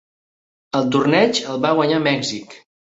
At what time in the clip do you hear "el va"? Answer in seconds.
1.53-1.77